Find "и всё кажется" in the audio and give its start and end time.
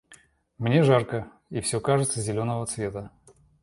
1.51-2.21